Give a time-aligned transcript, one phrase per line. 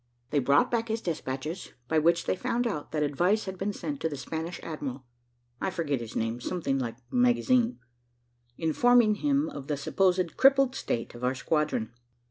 [0.31, 4.01] They brought back his despatches, by which they found out that advice had been sent
[4.01, 5.05] to the Spanish admiral
[5.61, 7.77] I forget his name, something like Magazine
[8.57, 11.93] informing him of the supposed crippled state of our squadron.